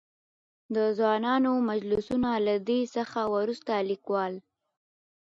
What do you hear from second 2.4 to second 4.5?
له دې څخه ورورسته ليکوال.